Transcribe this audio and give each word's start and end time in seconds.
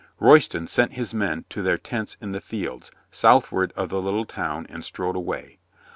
Royston 0.19 0.65
sent 0.65 0.93
his 0.93 1.13
men 1.13 1.45
to 1.49 1.61
their 1.61 1.77
tents 1.77 2.17
in 2.19 2.31
the 2.31 2.41
fields 2.41 2.89
southward 3.11 3.71
of 3.75 3.89
the 3.89 4.01
little 4.01 4.25
town 4.25 4.65
and 4.67 4.83
strode 4.83 5.15
away. 5.15 5.59